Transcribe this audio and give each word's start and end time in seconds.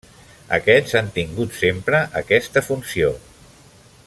Aquests 0.57 0.95
han 1.01 1.11
tingut 1.19 1.53
sempre 1.59 2.01
aquesta 2.23 2.67
funció. 2.71 3.17